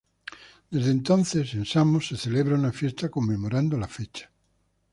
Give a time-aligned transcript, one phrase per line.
[0.71, 4.31] Desde entonces en Samos se celebraba una fiesta conmemorando la fecha.